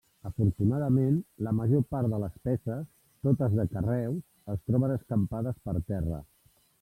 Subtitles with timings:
[0.27, 1.17] Afortunadament,
[1.47, 2.81] la major part de les peces,
[3.27, 4.23] totes de carreus,
[4.55, 6.23] es troben escampades per terra.